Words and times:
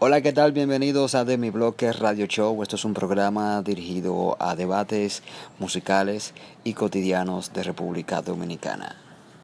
Hola, 0.00 0.20
¿qué 0.20 0.32
tal? 0.32 0.52
Bienvenidos 0.52 1.16
a 1.16 1.24
De 1.24 1.36
Mi 1.38 1.50
Bloque 1.50 1.92
Radio 1.92 2.26
Show. 2.26 2.62
Esto 2.62 2.76
es 2.76 2.84
un 2.84 2.94
programa 2.94 3.60
dirigido 3.62 4.36
a 4.38 4.54
debates 4.54 5.24
musicales 5.58 6.34
y 6.62 6.74
cotidianos 6.74 7.52
de 7.52 7.64
República 7.64 8.22
Dominicana. 8.22 9.07